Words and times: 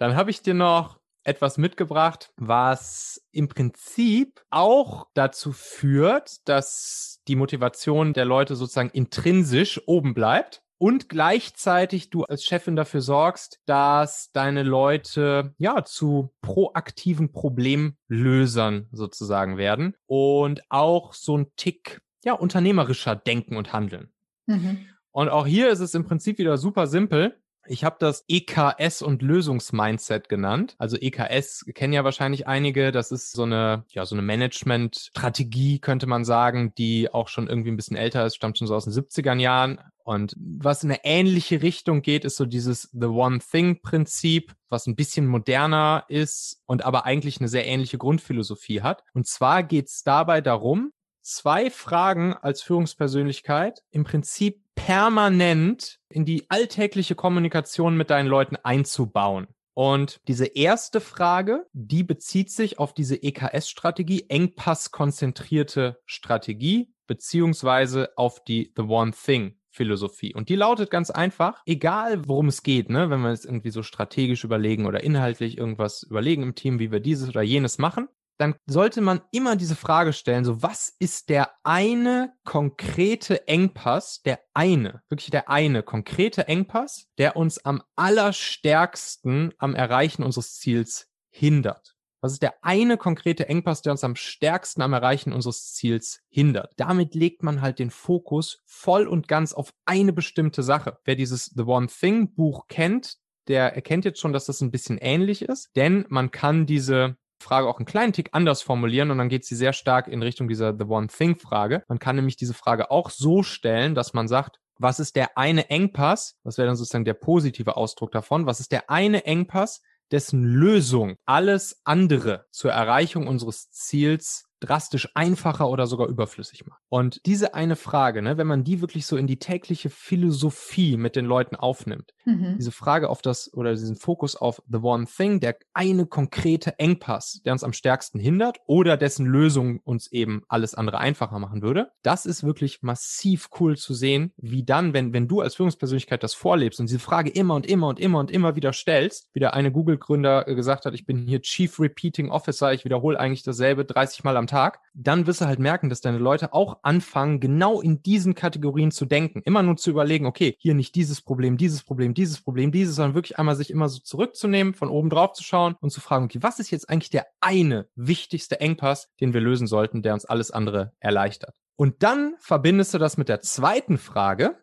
Dann 0.00 0.16
habe 0.16 0.30
ich 0.30 0.40
dir 0.40 0.54
noch 0.54 0.98
etwas 1.24 1.58
mitgebracht, 1.58 2.32
was 2.36 3.22
im 3.32 3.48
Prinzip 3.48 4.42
auch 4.48 5.08
dazu 5.12 5.52
führt, 5.52 6.48
dass 6.48 7.20
die 7.28 7.36
Motivation 7.36 8.14
der 8.14 8.24
Leute 8.24 8.56
sozusagen 8.56 8.88
intrinsisch 8.88 9.78
oben 9.86 10.14
bleibt 10.14 10.62
und 10.78 11.10
gleichzeitig 11.10 12.08
du 12.08 12.24
als 12.24 12.44
Chefin 12.44 12.76
dafür 12.76 13.02
sorgst, 13.02 13.60
dass 13.66 14.32
deine 14.32 14.62
Leute 14.62 15.54
ja 15.58 15.84
zu 15.84 16.30
proaktiven 16.40 17.30
Problemlösern 17.30 18.88
sozusagen 18.92 19.58
werden 19.58 19.94
und 20.06 20.62
auch 20.70 21.12
so 21.12 21.36
ein 21.36 21.48
Tick 21.56 22.00
ja 22.24 22.32
unternehmerischer 22.32 23.16
denken 23.16 23.58
und 23.58 23.74
handeln. 23.74 24.10
Mhm. 24.46 24.86
Und 25.10 25.28
auch 25.28 25.46
hier 25.46 25.68
ist 25.68 25.80
es 25.80 25.94
im 25.94 26.06
Prinzip 26.06 26.38
wieder 26.38 26.56
super 26.56 26.86
simpel. 26.86 27.38
Ich 27.66 27.84
habe 27.84 27.96
das 27.98 28.24
EKS 28.28 29.02
und 29.02 29.22
Lösungsmindset 29.22 30.28
genannt. 30.28 30.74
Also 30.78 30.96
EKS 30.98 31.66
kennen 31.74 31.92
ja 31.92 32.04
wahrscheinlich 32.04 32.46
einige. 32.46 32.90
Das 32.90 33.12
ist 33.12 33.32
so 33.32 33.42
eine, 33.42 33.84
ja, 33.90 34.06
so 34.06 34.14
eine 34.14 34.22
Management-Strategie, 34.22 35.78
könnte 35.78 36.06
man 36.06 36.24
sagen, 36.24 36.74
die 36.76 37.12
auch 37.12 37.28
schon 37.28 37.48
irgendwie 37.48 37.70
ein 37.70 37.76
bisschen 37.76 37.96
älter 37.96 38.24
ist, 38.24 38.36
stammt 38.36 38.58
schon 38.58 38.66
so 38.66 38.74
aus 38.74 38.84
den 38.84 38.92
70er 38.92 39.38
Jahren. 39.38 39.78
Und 40.02 40.34
was 40.36 40.82
in 40.82 40.90
eine 40.90 41.04
ähnliche 41.04 41.62
Richtung 41.62 42.02
geht, 42.02 42.24
ist 42.24 42.36
so 42.36 42.46
dieses 42.46 42.90
The 42.92 43.06
One 43.06 43.38
Thing-Prinzip, 43.38 44.54
was 44.68 44.86
ein 44.86 44.96
bisschen 44.96 45.26
moderner 45.26 46.04
ist 46.08 46.62
und 46.66 46.84
aber 46.84 47.04
eigentlich 47.04 47.38
eine 47.40 47.48
sehr 47.48 47.66
ähnliche 47.66 47.98
Grundphilosophie 47.98 48.82
hat. 48.82 49.04
Und 49.14 49.26
zwar 49.28 49.62
geht 49.62 49.86
es 49.86 50.02
dabei 50.02 50.40
darum, 50.40 50.92
zwei 51.22 51.70
Fragen 51.70 52.34
als 52.34 52.62
Führungspersönlichkeit 52.62 53.82
im 53.90 54.04
Prinzip 54.04 54.64
permanent 54.86 55.98
in 56.08 56.24
die 56.24 56.48
alltägliche 56.48 57.14
Kommunikation 57.14 57.96
mit 57.96 58.10
deinen 58.10 58.28
Leuten 58.28 58.56
einzubauen. 58.56 59.46
Und 59.74 60.20
diese 60.26 60.46
erste 60.46 61.00
Frage, 61.00 61.66
die 61.72 62.02
bezieht 62.02 62.50
sich 62.50 62.78
auf 62.78 62.92
diese 62.92 63.16
EKS-Strategie, 63.16 64.26
engpasskonzentrierte 64.28 66.00
Strategie, 66.06 66.92
beziehungsweise 67.06 68.10
auf 68.16 68.42
die 68.42 68.72
The 68.76 68.82
One 68.82 69.12
Thing. 69.12 69.56
Philosophie. 69.72 70.34
Und 70.34 70.48
die 70.48 70.56
lautet 70.56 70.90
ganz 70.90 71.10
einfach, 71.10 71.62
egal 71.64 72.26
worum 72.26 72.48
es 72.48 72.64
geht, 72.64 72.90
ne, 72.90 73.08
wenn 73.08 73.20
wir 73.20 73.30
jetzt 73.30 73.44
irgendwie 73.44 73.70
so 73.70 73.84
strategisch 73.84 74.42
überlegen 74.42 74.84
oder 74.84 75.04
inhaltlich 75.04 75.56
irgendwas 75.56 76.02
überlegen 76.02 76.42
im 76.42 76.56
Team, 76.56 76.80
wie 76.80 76.90
wir 76.90 76.98
dieses 76.98 77.28
oder 77.28 77.42
jenes 77.42 77.78
machen, 77.78 78.08
dann 78.40 78.54
sollte 78.66 79.02
man 79.02 79.20
immer 79.32 79.54
diese 79.54 79.76
Frage 79.76 80.14
stellen, 80.14 80.44
so 80.44 80.62
was 80.62 80.94
ist 80.98 81.28
der 81.28 81.50
eine 81.62 82.32
konkrete 82.44 83.46
Engpass, 83.46 84.22
der 84.22 84.40
eine, 84.54 85.02
wirklich 85.10 85.30
der 85.30 85.50
eine 85.50 85.82
konkrete 85.82 86.48
Engpass, 86.48 87.06
der 87.18 87.36
uns 87.36 87.58
am 87.64 87.82
allerstärksten 87.96 89.52
am 89.58 89.74
Erreichen 89.74 90.22
unseres 90.22 90.56
Ziels 90.56 91.08
hindert? 91.28 91.96
Was 92.22 92.32
ist 92.32 92.42
der 92.42 92.54
eine 92.62 92.96
konkrete 92.96 93.48
Engpass, 93.48 93.82
der 93.82 93.92
uns 93.92 94.04
am 94.04 94.16
stärksten 94.16 94.82
am 94.82 94.92
Erreichen 94.92 95.32
unseres 95.32 95.72
Ziels 95.72 96.20
hindert? 96.28 96.72
Damit 96.76 97.14
legt 97.14 97.42
man 97.42 97.60
halt 97.60 97.78
den 97.78 97.90
Fokus 97.90 98.62
voll 98.66 99.06
und 99.06 99.28
ganz 99.28 99.52
auf 99.52 99.72
eine 99.84 100.12
bestimmte 100.12 100.62
Sache. 100.62 100.98
Wer 101.04 101.14
dieses 101.14 101.46
The 101.46 101.62
One 101.62 101.88
Thing 101.88 102.34
Buch 102.34 102.68
kennt, 102.68 103.16
der 103.48 103.74
erkennt 103.74 104.04
jetzt 104.04 104.20
schon, 104.20 104.32
dass 104.32 104.44
das 104.46 104.60
ein 104.60 104.70
bisschen 104.70 104.98
ähnlich 104.98 105.42
ist, 105.42 105.70
denn 105.76 106.04
man 106.08 106.30
kann 106.30 106.66
diese 106.66 107.16
Frage 107.40 107.68
auch 107.68 107.78
einen 107.78 107.86
kleinen 107.86 108.12
Tick 108.12 108.30
anders 108.32 108.62
formulieren 108.62 109.10
und 109.10 109.18
dann 109.18 109.28
geht 109.28 109.44
sie 109.44 109.56
sehr 109.56 109.72
stark 109.72 110.08
in 110.08 110.22
Richtung 110.22 110.48
dieser 110.48 110.76
The 110.76 110.84
One 110.84 111.08
Thing 111.08 111.36
Frage. 111.36 111.82
Man 111.88 111.98
kann 111.98 112.16
nämlich 112.16 112.36
diese 112.36 112.54
Frage 112.54 112.90
auch 112.90 113.10
so 113.10 113.42
stellen, 113.42 113.94
dass 113.94 114.12
man 114.12 114.28
sagt, 114.28 114.60
was 114.78 115.00
ist 115.00 115.16
der 115.16 115.36
eine 115.36 115.68
Engpass? 115.68 116.36
Das 116.42 116.56
wäre 116.56 116.66
dann 116.66 116.76
sozusagen 116.76 117.04
der 117.04 117.14
positive 117.14 117.76
Ausdruck 117.76 118.12
davon. 118.12 118.46
Was 118.46 118.60
ist 118.60 118.72
der 118.72 118.88
eine 118.88 119.24
Engpass, 119.24 119.82
dessen 120.10 120.42
Lösung 120.42 121.16
alles 121.26 121.80
andere 121.84 122.46
zur 122.50 122.72
Erreichung 122.72 123.26
unseres 123.26 123.70
Ziels 123.70 124.49
drastisch 124.60 125.08
einfacher 125.14 125.68
oder 125.68 125.86
sogar 125.86 126.08
überflüssig 126.08 126.66
macht. 126.66 126.82
Und 126.88 127.24
diese 127.26 127.54
eine 127.54 127.76
Frage, 127.76 128.22
ne, 128.22 128.36
wenn 128.36 128.46
man 128.46 128.62
die 128.64 128.80
wirklich 128.80 129.06
so 129.06 129.16
in 129.16 129.26
die 129.26 129.38
tägliche 129.38 129.90
Philosophie 129.90 130.96
mit 130.96 131.16
den 131.16 131.24
Leuten 131.24 131.56
aufnimmt, 131.56 132.14
mhm. 132.24 132.56
diese 132.58 132.70
Frage 132.70 133.08
auf 133.08 133.22
das 133.22 133.52
oder 133.54 133.72
diesen 133.72 133.96
Fokus 133.96 134.36
auf 134.36 134.62
the 134.70 134.78
one 134.78 135.06
thing, 135.06 135.40
der 135.40 135.56
eine 135.72 136.06
konkrete 136.06 136.78
Engpass, 136.78 137.40
der 137.44 137.52
uns 137.52 137.64
am 137.64 137.72
stärksten 137.72 138.20
hindert 138.20 138.58
oder 138.66 138.96
dessen 138.96 139.26
Lösung 139.26 139.80
uns 139.80 140.12
eben 140.12 140.42
alles 140.48 140.74
andere 140.74 140.98
einfacher 140.98 141.38
machen 141.38 141.62
würde, 141.62 141.90
das 142.02 142.26
ist 142.26 142.44
wirklich 142.44 142.82
massiv 142.82 143.48
cool 143.58 143.76
zu 143.76 143.94
sehen, 143.94 144.32
wie 144.36 144.64
dann, 144.64 144.92
wenn, 144.92 145.12
wenn 145.12 145.28
du 145.28 145.40
als 145.40 145.54
Führungspersönlichkeit 145.54 146.22
das 146.22 146.34
vorlebst 146.34 146.80
und 146.80 146.88
diese 146.88 146.98
Frage 146.98 147.30
immer 147.30 147.54
und 147.54 147.66
immer 147.66 147.88
und 147.88 147.98
immer 147.98 148.18
und 148.18 148.30
immer 148.30 148.56
wieder 148.56 148.72
stellst, 148.72 149.28
wie 149.32 149.40
der 149.40 149.54
eine 149.54 149.72
Google-Gründer 149.72 150.44
gesagt 150.44 150.84
hat, 150.84 150.94
ich 150.94 151.06
bin 151.06 151.26
hier 151.26 151.40
Chief 151.40 151.80
Repeating 151.80 152.30
Officer, 152.30 152.72
ich 152.72 152.84
wiederhole 152.84 153.18
eigentlich 153.18 153.42
dasselbe 153.42 153.84
30 153.84 154.24
Mal 154.24 154.36
am 154.36 154.46
Tag, 154.50 154.80
dann 154.92 155.26
wirst 155.26 155.40
du 155.40 155.46
halt 155.46 155.58
merken, 155.58 155.88
dass 155.88 156.00
deine 156.00 156.18
Leute 156.18 156.52
auch 156.52 156.80
anfangen, 156.82 157.40
genau 157.40 157.80
in 157.80 158.02
diesen 158.02 158.34
Kategorien 158.34 158.90
zu 158.90 159.06
denken. 159.06 159.40
Immer 159.44 159.62
nur 159.62 159.76
zu 159.76 159.90
überlegen, 159.90 160.26
okay, 160.26 160.56
hier 160.58 160.74
nicht 160.74 160.94
dieses 160.94 161.22
Problem, 161.22 161.56
dieses 161.56 161.82
Problem, 161.82 162.12
dieses 162.12 162.40
Problem, 162.40 162.72
dieses, 162.72 162.96
sondern 162.96 163.14
wirklich 163.14 163.38
einmal 163.38 163.56
sich 163.56 163.70
immer 163.70 163.88
so 163.88 164.00
zurückzunehmen, 164.00 164.74
von 164.74 164.88
oben 164.88 165.08
drauf 165.08 165.32
zu 165.32 165.42
schauen 165.42 165.76
und 165.80 165.90
zu 165.90 166.00
fragen, 166.00 166.26
okay, 166.26 166.42
was 166.42 166.58
ist 166.58 166.70
jetzt 166.70 166.90
eigentlich 166.90 167.10
der 167.10 167.26
eine 167.40 167.88
wichtigste 167.94 168.60
Engpass, 168.60 169.08
den 169.20 169.32
wir 169.32 169.40
lösen 169.40 169.66
sollten, 169.66 170.02
der 170.02 170.14
uns 170.14 170.24
alles 170.24 170.50
andere 170.50 170.92
erleichtert? 170.98 171.54
Und 171.76 172.02
dann 172.02 172.34
verbindest 172.40 172.92
du 172.92 172.98
das 172.98 173.16
mit 173.16 173.28
der 173.30 173.40
zweiten 173.40 173.96
Frage, 173.96 174.58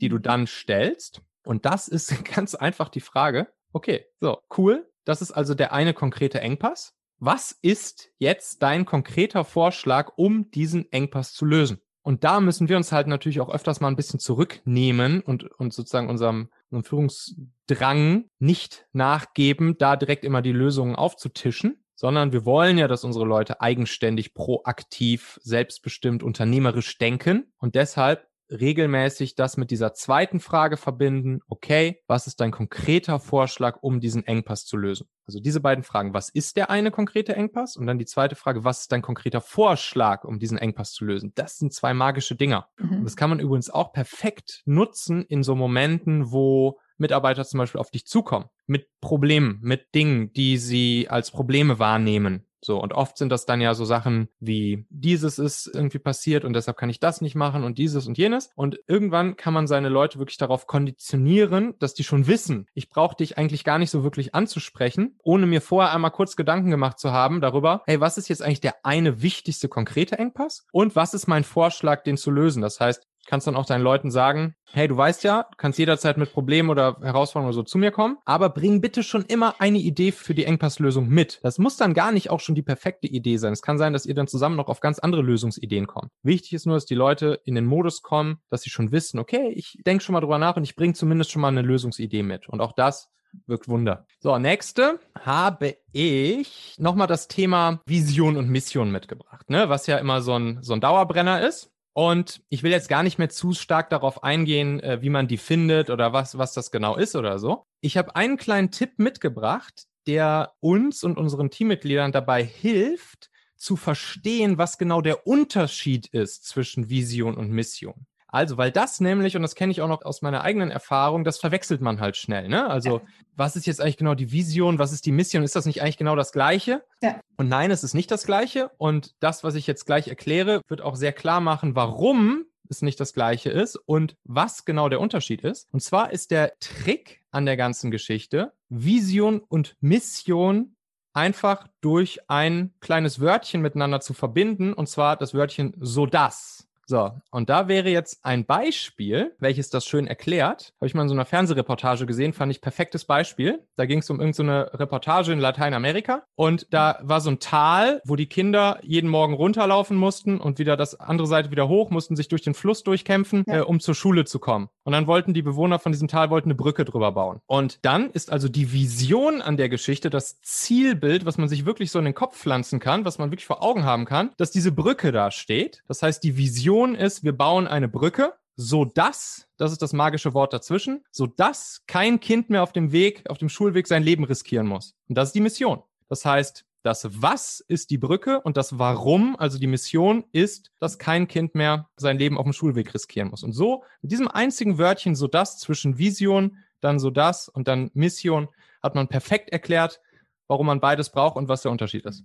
die 0.00 0.08
du 0.08 0.18
dann 0.18 0.46
stellst. 0.46 1.20
Und 1.44 1.66
das 1.66 1.88
ist 1.88 2.24
ganz 2.34 2.54
einfach 2.54 2.88
die 2.88 3.00
Frage, 3.00 3.48
okay, 3.72 4.06
so, 4.20 4.38
cool. 4.56 4.88
Das 5.04 5.20
ist 5.20 5.32
also 5.32 5.54
der 5.54 5.74
eine 5.74 5.92
konkrete 5.92 6.40
Engpass. 6.40 6.94
Was 7.18 7.52
ist 7.62 8.10
jetzt 8.18 8.62
dein 8.62 8.84
konkreter 8.84 9.44
Vorschlag, 9.44 10.12
um 10.16 10.50
diesen 10.50 10.90
Engpass 10.92 11.32
zu 11.32 11.44
lösen? 11.44 11.80
Und 12.02 12.22
da 12.22 12.40
müssen 12.40 12.68
wir 12.68 12.76
uns 12.76 12.92
halt 12.92 13.06
natürlich 13.06 13.40
auch 13.40 13.48
öfters 13.48 13.80
mal 13.80 13.88
ein 13.88 13.96
bisschen 13.96 14.20
zurücknehmen 14.20 15.22
und, 15.22 15.44
und 15.44 15.72
sozusagen 15.72 16.10
unserem, 16.10 16.50
unserem 16.68 16.84
Führungsdrang 16.84 18.24
nicht 18.38 18.86
nachgeben, 18.92 19.78
da 19.78 19.96
direkt 19.96 20.24
immer 20.24 20.42
die 20.42 20.52
Lösungen 20.52 20.96
aufzutischen, 20.96 21.82
sondern 21.94 22.32
wir 22.32 22.44
wollen 22.44 22.76
ja, 22.76 22.88
dass 22.88 23.04
unsere 23.04 23.24
Leute 23.24 23.62
eigenständig, 23.62 24.34
proaktiv, 24.34 25.40
selbstbestimmt, 25.42 26.22
unternehmerisch 26.22 26.98
denken. 26.98 27.50
Und 27.56 27.74
deshalb 27.74 28.28
regelmäßig 28.60 29.34
das 29.34 29.56
mit 29.56 29.70
dieser 29.70 29.94
zweiten 29.94 30.40
Frage 30.40 30.76
verbinden. 30.76 31.40
Okay, 31.48 32.02
was 32.06 32.26
ist 32.26 32.40
dein 32.40 32.50
konkreter 32.50 33.18
Vorschlag, 33.18 33.78
um 33.82 34.00
diesen 34.00 34.26
Engpass 34.26 34.64
zu 34.64 34.76
lösen? 34.76 35.08
Also 35.26 35.40
diese 35.40 35.60
beiden 35.60 35.84
Fragen. 35.84 36.14
Was 36.14 36.28
ist 36.28 36.56
der 36.56 36.70
eine 36.70 36.90
konkrete 36.90 37.34
Engpass? 37.34 37.76
Und 37.76 37.86
dann 37.86 37.98
die 37.98 38.06
zweite 38.06 38.36
Frage, 38.36 38.64
was 38.64 38.82
ist 38.82 38.92
dein 38.92 39.02
konkreter 39.02 39.40
Vorschlag, 39.40 40.24
um 40.24 40.38
diesen 40.38 40.58
Engpass 40.58 40.92
zu 40.92 41.04
lösen? 41.04 41.32
Das 41.34 41.58
sind 41.58 41.72
zwei 41.72 41.94
magische 41.94 42.36
Dinger. 42.36 42.68
Mhm. 42.78 42.98
Und 42.98 43.04
das 43.04 43.16
kann 43.16 43.30
man 43.30 43.40
übrigens 43.40 43.70
auch 43.70 43.92
perfekt 43.92 44.62
nutzen 44.64 45.22
in 45.22 45.42
so 45.42 45.54
Momenten, 45.54 46.30
wo 46.30 46.78
Mitarbeiter 46.96 47.44
zum 47.44 47.58
Beispiel 47.58 47.80
auf 47.80 47.90
dich 47.90 48.06
zukommen. 48.06 48.46
Mit 48.66 48.88
Problemen, 49.00 49.58
mit 49.62 49.94
Dingen, 49.94 50.32
die 50.32 50.58
sie 50.58 51.08
als 51.08 51.30
Probleme 51.30 51.78
wahrnehmen. 51.78 52.46
So, 52.64 52.80
und 52.80 52.92
oft 52.92 53.18
sind 53.18 53.30
das 53.30 53.46
dann 53.46 53.60
ja 53.60 53.74
so 53.74 53.84
Sachen 53.84 54.28
wie, 54.40 54.86
dieses 54.90 55.38
ist 55.38 55.70
irgendwie 55.72 55.98
passiert 55.98 56.44
und 56.44 56.54
deshalb 56.54 56.76
kann 56.76 56.90
ich 56.90 57.00
das 57.00 57.20
nicht 57.20 57.34
machen 57.34 57.64
und 57.64 57.78
dieses 57.78 58.06
und 58.06 58.16
jenes. 58.16 58.50
Und 58.54 58.78
irgendwann 58.86 59.36
kann 59.36 59.54
man 59.54 59.66
seine 59.66 59.88
Leute 59.88 60.18
wirklich 60.18 60.38
darauf 60.38 60.66
konditionieren, 60.66 61.74
dass 61.78 61.94
die 61.94 62.04
schon 62.04 62.26
wissen, 62.26 62.66
ich 62.74 62.88
brauche 62.88 63.16
dich 63.16 63.38
eigentlich 63.38 63.64
gar 63.64 63.78
nicht 63.78 63.90
so 63.90 64.02
wirklich 64.02 64.34
anzusprechen, 64.34 65.18
ohne 65.22 65.46
mir 65.46 65.60
vorher 65.60 65.92
einmal 65.92 66.10
kurz 66.10 66.36
Gedanken 66.36 66.70
gemacht 66.70 66.98
zu 66.98 67.12
haben 67.12 67.40
darüber, 67.40 67.82
hey, 67.86 68.00
was 68.00 68.18
ist 68.18 68.28
jetzt 68.28 68.42
eigentlich 68.42 68.60
der 68.60 68.84
eine 68.84 69.22
wichtigste 69.22 69.68
konkrete 69.68 70.18
Engpass 70.18 70.66
und 70.72 70.96
was 70.96 71.14
ist 71.14 71.26
mein 71.26 71.44
Vorschlag, 71.44 72.02
den 72.02 72.16
zu 72.16 72.30
lösen? 72.30 72.62
Das 72.62 72.80
heißt, 72.80 73.06
kannst 73.26 73.46
dann 73.46 73.56
auch 73.56 73.66
deinen 73.66 73.82
Leuten 73.82 74.10
sagen, 74.10 74.54
hey, 74.72 74.88
du 74.88 74.96
weißt 74.96 75.24
ja, 75.24 75.46
kannst 75.56 75.78
jederzeit 75.78 76.16
mit 76.16 76.32
Problemen 76.32 76.68
oder 76.68 76.96
Herausforderungen 77.00 77.48
oder 77.48 77.54
so 77.54 77.62
zu 77.62 77.78
mir 77.78 77.90
kommen, 77.90 78.18
aber 78.24 78.50
bring 78.50 78.80
bitte 78.80 79.02
schon 79.02 79.24
immer 79.24 79.60
eine 79.60 79.78
Idee 79.78 80.12
für 80.12 80.34
die 80.34 80.44
Engpasslösung 80.44 81.08
mit. 81.08 81.40
Das 81.42 81.58
muss 81.58 81.76
dann 81.76 81.94
gar 81.94 82.12
nicht 82.12 82.30
auch 82.30 82.40
schon 82.40 82.54
die 82.54 82.62
perfekte 82.62 83.06
Idee 83.06 83.36
sein. 83.36 83.52
Es 83.52 83.62
kann 83.62 83.78
sein, 83.78 83.92
dass 83.92 84.06
ihr 84.06 84.14
dann 84.14 84.26
zusammen 84.26 84.56
noch 84.56 84.68
auf 84.68 84.80
ganz 84.80 84.98
andere 84.98 85.22
Lösungsideen 85.22 85.86
kommt. 85.86 86.10
Wichtig 86.22 86.52
ist 86.54 86.66
nur, 86.66 86.76
dass 86.76 86.86
die 86.86 86.94
Leute 86.94 87.40
in 87.44 87.54
den 87.54 87.66
Modus 87.66 88.02
kommen, 88.02 88.38
dass 88.50 88.62
sie 88.62 88.70
schon 88.70 88.92
wissen, 88.92 89.18
okay, 89.18 89.52
ich 89.54 89.78
denke 89.86 90.02
schon 90.02 90.14
mal 90.14 90.20
drüber 90.20 90.38
nach 90.38 90.56
und 90.56 90.64
ich 90.64 90.76
bringe 90.76 90.94
zumindest 90.94 91.30
schon 91.30 91.42
mal 91.42 91.48
eine 91.48 91.62
Lösungsidee 91.62 92.22
mit. 92.22 92.48
Und 92.48 92.60
auch 92.60 92.72
das 92.72 93.10
wirkt 93.46 93.68
Wunder. 93.68 94.06
So, 94.20 94.38
nächste 94.38 95.00
habe 95.18 95.76
ich 95.92 96.76
nochmal 96.78 97.06
das 97.06 97.28
Thema 97.28 97.80
Vision 97.86 98.36
und 98.36 98.48
Mission 98.48 98.90
mitgebracht, 98.90 99.50
ne? 99.50 99.68
was 99.68 99.86
ja 99.86 99.98
immer 99.98 100.22
so 100.22 100.38
ein, 100.38 100.58
so 100.62 100.72
ein 100.72 100.80
Dauerbrenner 100.80 101.46
ist. 101.46 101.70
Und 101.94 102.42
ich 102.48 102.64
will 102.64 102.72
jetzt 102.72 102.88
gar 102.88 103.04
nicht 103.04 103.18
mehr 103.18 103.28
zu 103.30 103.52
stark 103.52 103.88
darauf 103.88 104.24
eingehen, 104.24 104.80
äh, 104.80 105.00
wie 105.00 105.10
man 105.10 105.28
die 105.28 105.36
findet 105.36 105.90
oder 105.90 106.12
was, 106.12 106.36
was 106.36 106.52
das 106.52 106.72
genau 106.72 106.96
ist 106.96 107.14
oder 107.14 107.38
so. 107.38 107.66
Ich 107.80 107.96
habe 107.96 108.16
einen 108.16 108.36
kleinen 108.36 108.72
Tipp 108.72 108.98
mitgebracht, 108.98 109.84
der 110.08 110.52
uns 110.60 111.04
und 111.04 111.16
unseren 111.16 111.50
Teammitgliedern 111.50 112.10
dabei 112.10 112.44
hilft, 112.44 113.30
zu 113.56 113.76
verstehen, 113.76 114.58
was 114.58 114.76
genau 114.76 115.00
der 115.00 115.26
Unterschied 115.26 116.08
ist 116.08 116.44
zwischen 116.46 116.90
Vision 116.90 117.36
und 117.36 117.50
Mission. 117.50 118.06
Also, 118.34 118.56
weil 118.56 118.72
das 118.72 118.98
nämlich, 118.98 119.36
und 119.36 119.42
das 119.42 119.54
kenne 119.54 119.70
ich 119.70 119.80
auch 119.80 119.86
noch 119.86 120.04
aus 120.04 120.20
meiner 120.20 120.42
eigenen 120.42 120.72
Erfahrung, 120.72 121.22
das 121.22 121.38
verwechselt 121.38 121.80
man 121.80 122.00
halt 122.00 122.16
schnell. 122.16 122.48
Ne? 122.48 122.68
Also, 122.68 122.98
ja. 122.98 123.02
was 123.36 123.54
ist 123.54 123.64
jetzt 123.64 123.80
eigentlich 123.80 123.96
genau 123.96 124.16
die 124.16 124.32
Vision? 124.32 124.80
Was 124.80 124.92
ist 124.92 125.06
die 125.06 125.12
Mission? 125.12 125.44
Ist 125.44 125.54
das 125.54 125.66
nicht 125.66 125.82
eigentlich 125.82 125.98
genau 125.98 126.16
das 126.16 126.32
Gleiche? 126.32 126.82
Ja. 127.00 127.20
Und 127.36 127.48
nein, 127.48 127.70
es 127.70 127.84
ist 127.84 127.94
nicht 127.94 128.10
das 128.10 128.26
Gleiche. 128.26 128.72
Und 128.76 129.14
das, 129.20 129.44
was 129.44 129.54
ich 129.54 129.68
jetzt 129.68 129.86
gleich 129.86 130.08
erkläre, 130.08 130.62
wird 130.66 130.82
auch 130.82 130.96
sehr 130.96 131.12
klar 131.12 131.40
machen, 131.40 131.76
warum 131.76 132.44
es 132.68 132.82
nicht 132.82 132.98
das 132.98 133.12
gleiche 133.12 133.50
ist 133.50 133.76
und 133.76 134.16
was 134.24 134.64
genau 134.64 134.88
der 134.88 135.00
Unterschied 135.00 135.42
ist. 135.42 135.68
Und 135.70 135.78
zwar 135.78 136.12
ist 136.12 136.32
der 136.32 136.54
Trick 136.58 137.20
an 137.30 137.46
der 137.46 137.56
ganzen 137.56 137.92
Geschichte, 137.92 138.52
Vision 138.68 139.42
und 139.46 139.76
Mission 139.80 140.74
einfach 141.12 141.68
durch 141.80 142.18
ein 142.28 142.74
kleines 142.80 143.20
Wörtchen 143.20 143.62
miteinander 143.62 144.00
zu 144.00 144.12
verbinden, 144.12 144.72
und 144.72 144.88
zwar 144.88 145.16
das 145.16 145.34
Wörtchen 145.34 145.72
so 145.78 146.06
das. 146.06 146.66
So, 146.86 147.12
und 147.30 147.48
da 147.48 147.68
wäre 147.68 147.88
jetzt 147.88 148.24
ein 148.24 148.44
Beispiel, 148.44 149.34
welches 149.38 149.70
das 149.70 149.86
schön 149.86 150.06
erklärt. 150.06 150.72
Habe 150.80 150.86
ich 150.86 150.94
mal 150.94 151.02
in 151.02 151.08
so 151.08 151.14
einer 151.14 151.24
Fernsehreportage 151.24 152.06
gesehen, 152.06 152.32
fand 152.32 152.52
ich 152.52 152.60
perfektes 152.60 153.04
Beispiel. 153.04 153.64
Da 153.76 153.86
ging 153.86 154.00
es 154.00 154.10
um 154.10 154.20
irgendeine 154.20 154.68
so 154.72 154.78
Reportage 154.78 155.32
in 155.32 155.38
Lateinamerika 155.38 156.24
und 156.34 156.66
da 156.70 156.98
war 157.02 157.20
so 157.20 157.30
ein 157.30 157.38
Tal, 157.38 158.00
wo 158.04 158.16
die 158.16 158.26
Kinder 158.26 158.78
jeden 158.82 159.10
Morgen 159.10 159.34
runterlaufen 159.34 159.96
mussten 159.96 160.40
und 160.40 160.58
wieder 160.58 160.76
das 160.76 160.98
andere 161.00 161.26
Seite 161.26 161.50
wieder 161.50 161.68
hoch, 161.68 161.90
mussten 161.90 162.16
sich 162.16 162.28
durch 162.28 162.42
den 162.42 162.54
Fluss 162.54 162.82
durchkämpfen, 162.82 163.44
ja. 163.46 163.58
äh, 163.58 163.60
um 163.60 163.80
zur 163.80 163.94
Schule 163.94 164.24
zu 164.24 164.38
kommen. 164.38 164.68
Und 164.84 164.92
dann 164.92 165.06
wollten 165.06 165.32
die 165.32 165.42
Bewohner 165.42 165.78
von 165.78 165.92
diesem 165.92 166.08
Tal 166.08 166.30
wollten 166.30 166.48
eine 166.48 166.54
Brücke 166.54 166.84
drüber 166.84 167.12
bauen. 167.12 167.40
Und 167.46 167.78
dann 167.82 168.10
ist 168.10 168.30
also 168.30 168.48
die 168.48 168.72
Vision 168.72 169.40
an 169.40 169.56
der 169.56 169.68
Geschichte, 169.68 170.10
das 170.10 170.40
Zielbild, 170.42 171.24
was 171.24 171.38
man 171.38 171.48
sich 171.48 171.64
wirklich 171.64 171.90
so 171.90 171.98
in 171.98 172.04
den 172.04 172.14
Kopf 172.14 172.36
pflanzen 172.36 172.80
kann, 172.80 173.04
was 173.04 173.18
man 173.18 173.30
wirklich 173.30 173.46
vor 173.46 173.62
Augen 173.62 173.84
haben 173.84 174.04
kann, 174.04 174.30
dass 174.36 174.50
diese 174.50 174.72
Brücke 174.72 175.12
da 175.12 175.30
steht. 175.30 175.82
Das 175.88 176.02
heißt, 176.02 176.22
die 176.22 176.36
Vision 176.36 176.73
Vision 176.74 176.96
ist, 176.96 177.22
wir 177.22 177.36
bauen 177.36 177.68
eine 177.68 177.86
Brücke, 177.86 178.34
so 178.56 178.84
dass, 178.84 179.46
das 179.58 179.70
ist 179.70 179.80
das 179.80 179.92
magische 179.92 180.34
Wort 180.34 180.52
dazwischen, 180.52 181.04
so 181.12 181.28
dass 181.28 181.84
kein 181.86 182.18
Kind 182.18 182.50
mehr 182.50 182.64
auf 182.64 182.72
dem 182.72 182.90
Weg, 182.90 183.30
auf 183.30 183.38
dem 183.38 183.48
Schulweg 183.48 183.86
sein 183.86 184.02
Leben 184.02 184.24
riskieren 184.24 184.66
muss. 184.66 184.96
Und 185.08 185.16
das 185.16 185.28
ist 185.28 185.36
die 185.36 185.40
Mission. 185.40 185.84
Das 186.08 186.24
heißt, 186.24 186.64
das 186.82 187.22
Was 187.22 187.60
ist 187.60 187.90
die 187.90 187.98
Brücke 187.98 188.40
und 188.40 188.56
das 188.56 188.76
Warum, 188.76 189.36
also 189.38 189.56
die 189.60 189.68
Mission, 189.68 190.24
ist, 190.32 190.72
dass 190.80 190.98
kein 190.98 191.28
Kind 191.28 191.54
mehr 191.54 191.88
sein 191.96 192.18
Leben 192.18 192.36
auf 192.38 192.44
dem 192.44 192.52
Schulweg 192.52 192.92
riskieren 192.92 193.30
muss. 193.30 193.44
Und 193.44 193.52
so, 193.52 193.84
mit 194.02 194.10
diesem 194.10 194.26
einzigen 194.26 194.76
Wörtchen, 194.76 195.14
so 195.14 195.28
das 195.28 195.60
zwischen 195.60 195.96
Vision, 195.96 196.56
dann 196.80 196.98
so 196.98 197.10
das 197.10 197.48
und 197.48 197.68
dann 197.68 197.92
Mission, 197.94 198.48
hat 198.82 198.96
man 198.96 199.06
perfekt 199.06 199.50
erklärt, 199.50 200.00
warum 200.48 200.66
man 200.66 200.80
beides 200.80 201.10
braucht 201.10 201.36
und 201.36 201.46
was 201.46 201.62
der 201.62 201.70
Unterschied 201.70 202.04
ist. 202.04 202.24